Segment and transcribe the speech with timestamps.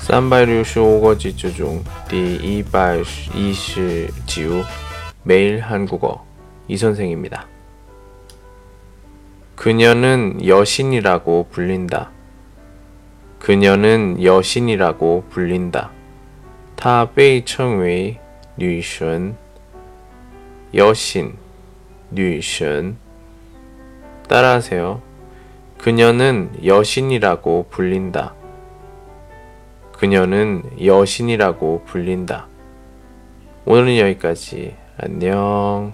[0.00, 2.98] 三百六十五个句子중第一百
[3.34, 4.64] 一十九
[5.22, 6.24] 매일 한국어
[6.68, 7.46] 이 선생입니다.
[9.56, 12.10] 그녀는 여신이라고 불린다.
[13.40, 15.90] 그녀는 여신이라고 불린다.
[16.76, 18.18] 她被称为
[18.56, 19.34] 女神
[20.74, 21.34] 여신
[22.10, 22.96] 女神
[24.28, 25.00] 따라하세요.
[25.78, 28.34] 그녀는 여신이라고 불린다.
[30.01, 32.47] 그녀는 여신이라고 불린다.
[33.65, 34.75] 오늘은 여기까지.
[34.97, 35.93] 안녕.